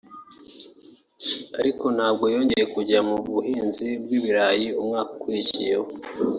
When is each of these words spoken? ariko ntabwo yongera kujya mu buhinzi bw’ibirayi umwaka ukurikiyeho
ariko 1.59 1.85
ntabwo 1.95 2.25
yongera 2.33 2.65
kujya 2.75 2.99
mu 3.07 3.15
buhinzi 3.33 3.87
bw’ibirayi 4.03 4.67
umwaka 4.81 5.11
ukurikiyeho 5.15 5.87